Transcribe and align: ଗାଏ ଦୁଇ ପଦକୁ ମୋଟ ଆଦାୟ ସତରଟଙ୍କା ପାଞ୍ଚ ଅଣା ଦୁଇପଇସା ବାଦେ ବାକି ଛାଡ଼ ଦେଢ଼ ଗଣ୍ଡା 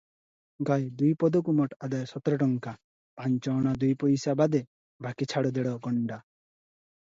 ଗାଏ 0.69 0.87
ଦୁଇ 1.01 1.11
ପଦକୁ 1.23 1.53
ମୋଟ 1.59 1.77
ଆଦାୟ 1.87 2.07
ସତରଟଙ୍କା 2.13 2.73
ପାଞ୍ଚ 3.21 3.55
ଅଣା 3.59 3.77
ଦୁଇପଇସା 3.85 4.37
ବାଦେ 4.45 4.65
ବାକି 5.09 5.33
ଛାଡ଼ 5.35 5.57
ଦେଢ଼ 5.61 5.79
ଗଣ୍ଡା 5.89 6.23